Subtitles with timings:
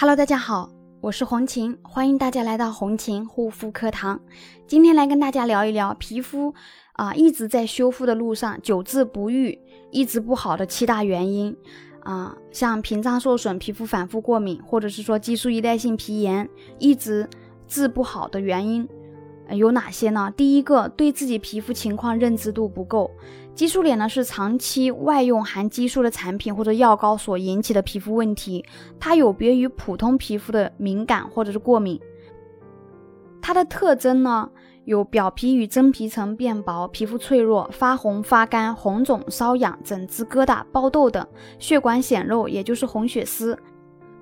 [0.00, 0.70] Hello，大家好，
[1.00, 4.20] 我是红琴，欢迎大家来到红琴护肤课堂。
[4.64, 6.54] 今天来跟大家聊一聊皮肤
[6.92, 9.58] 啊一直在修复的路上，久治不愈，
[9.90, 11.52] 一直不好的七大原因
[12.04, 17.28] 啊，像屏障受损、皮肤反复过敏，或者是说激素依赖性皮炎，一直
[17.66, 18.88] 治不好的原因。
[19.50, 20.32] 有哪些呢？
[20.36, 23.10] 第一个，对自己皮肤情况认知度不够。
[23.54, 28.64] 激素脸呢是长期外用含激素的产品或者药膏所引起的皮肤问题，
[29.00, 32.00] 它有别于普通皮肤的敏感或者是过敏。
[33.42, 34.48] 它的特征呢
[34.84, 41.26] 有表皮与真皮层变薄，皮肤脆弱、发红、发干、红肿、瘙痒、疹子、疙瘩、爆痘等，
[41.58, 43.58] 血管显露，也就是红血丝。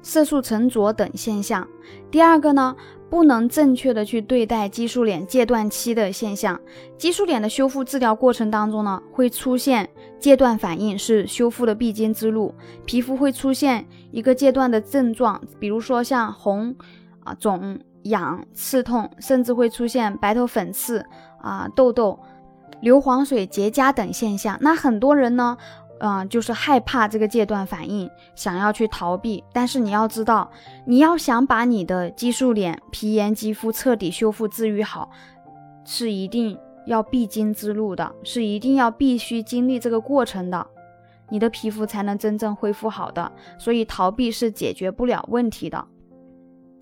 [0.00, 1.66] 色素沉着等现象。
[2.10, 2.76] 第二个呢，
[3.14, 6.60] 不能正确的去对待激素脸戒断期的现象。
[6.98, 12.52] 激素脸的修复治疗过程当中呢，会出现戒断反应，是修复的必经之路。
[12.84, 16.74] 皮肤会出现一个阶段的症状，比如说像红、
[17.22, 21.06] 啊肿、痒、刺痛，甚至会出现白头粉刺、
[21.40, 22.18] 啊痘痘、
[22.80, 24.58] 硫磺水结痂等现象。
[24.60, 25.56] 那很多人呢？
[26.00, 29.42] 嗯，就是害怕这个戒断反应，想要去逃避。
[29.52, 30.50] 但是你要知道，
[30.84, 35.10] 你要想把你的激素脸、皮炎肌肤彻底修复治愈好，
[35.84, 40.66] 是一定要必经之路的，是一定要必须经历这个过程的，
[41.30, 43.30] 你的皮肤才能真正恢复好的。
[43.58, 45.86] 所以逃避是解决不了问题的。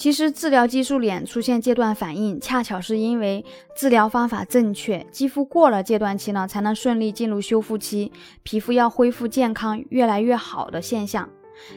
[0.00, 3.44] 其实治疗激素脸出现戒断反应，恰巧是因为
[3.76, 8.10] 治疗方法正确，肌肤过了戒断期呢，才能顺利进入修复期，
[8.42, 11.28] 皮肤要恢复健康越来越好的现象。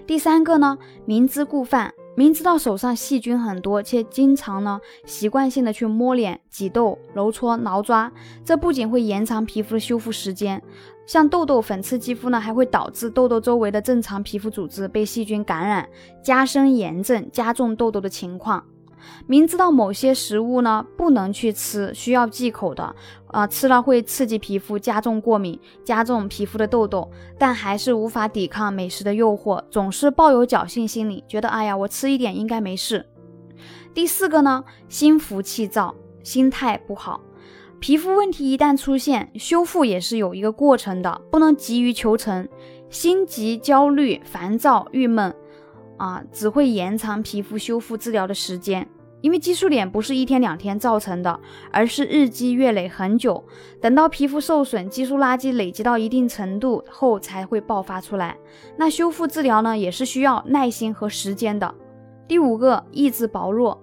[0.08, 1.94] 第三个呢，明知故犯。
[2.16, 8.12] 明知道手上细菌很多，却经常呢习惯性的去摸脸、挤痘、揉搓、挠抓，
[8.46, 10.62] 这不仅会延长皮肤的修复时间，
[11.08, 15.90] 像痘痘、粉刺肌肤呢，还会导致痘痘周围的正常皮肤组织被细菌感染，
[16.22, 18.64] 加深炎症，加重痘痘的情况。
[19.28, 22.96] 明知道某些食物呢不能去吃，需要忌口的，
[23.28, 33.06] 啊，吃了会刺激皮肤，加重过敏，加重皮肤的痘痘，但还是无法抵抗美食的诱惑，总是抱有侥幸心理，觉得哎呀，我吃一点应该没事。
[33.94, 37.22] 第四个呢，心浮气躁，心态不好，
[37.80, 42.48] 皮肤问题一旦出现，修复也是有一个过程的，不能急于求成，
[42.90, 45.34] 心急、焦虑、烦躁、郁闷。
[45.98, 48.88] 啊，只会延长皮肤修复治疗的时间，
[49.22, 51.40] 因为激素脸不是一天两天造成的，
[51.72, 53.44] 而是日积月累很久，
[53.80, 58.38] 等到皮肤受损，激素垃圾累积到一定程度后才会爆发出来。
[58.78, 61.74] 那修复治疗呢，也是需要耐心和时间的。
[62.28, 63.82] 第五个，意志薄弱，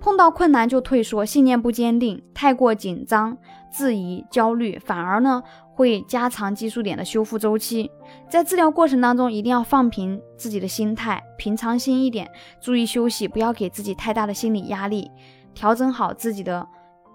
[0.00, 3.36] 碰到困难就退缩，信念不坚定，太过紧张、
[3.70, 5.42] 质疑、焦虑，反而呢。
[5.72, 7.90] 会加长激素脸的修复周期，
[8.28, 12.30] 在治疗过程当中一定要放平自己的心态，平常心一点，
[12.60, 15.10] 注意休息，不要给自己太大的心理压力，
[15.54, 16.68] 调整好自己的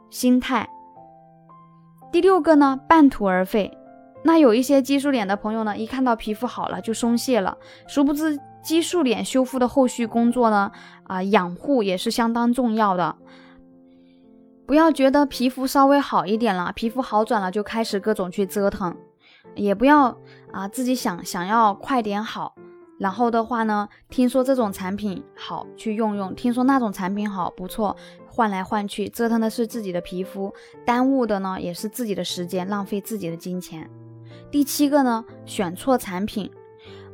[0.10, 0.68] 心态。
[2.12, 3.72] 第六个呢，半途而废。
[4.24, 10.72] 那有一些激素脸的朋友呢，一看到皮肤好了就松懈了，殊不知激素脸修复的后续工作呢，
[11.04, 13.16] 啊，养护也是相当重要的。
[14.66, 18.98] 不要觉得皮肤稍微好一点了，皮肤好转了就开始各种去折腾，
[19.54, 20.18] 也不要
[20.52, 22.56] 啊自己想想要快点好，
[22.98, 27.96] 然后的话呢，听说这种产品好去用用，听说那种产品好不错，
[28.28, 30.52] 换来换去折腾的是自己的皮肤，
[30.84, 33.88] 耽误的呢也是自己的时间，浪费自己的金钱。
[34.50, 36.50] 第七个呢，选错产品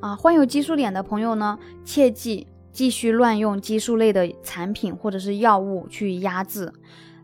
[0.01, 6.73] 啊，患有激素脸的朋友呢，切记继续乱用激素类的产品或者是药物去压制。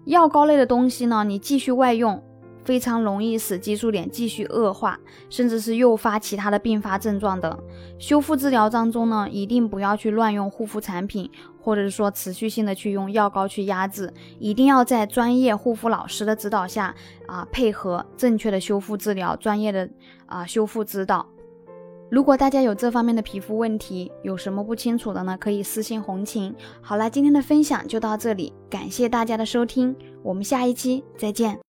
[0.06, 2.24] 药膏类的东西呢，你继续外用，
[2.64, 5.00] 非常容易使激素脸继续恶化，
[5.30, 7.60] 甚至是诱发其他的并发症状等。
[7.98, 11.30] 修复治疗当中呢，一定不要去乱用护肤产品，
[11.60, 16.94] 或者是说持续性的去用药膏去压制，一定要在专业护肤老师的指导下
[17.26, 19.90] 啊，配合正确的修复治疗，专业的
[20.28, 21.26] 啊修复指导。
[22.10, 25.38] 如果大家有这方面的皮肤问题，有什么不清楚的呢？
[25.38, 26.56] 可以私信红琴。
[26.82, 31.60] 好了，今天的分享就到这里，感谢大家的收听，我们下一期再见。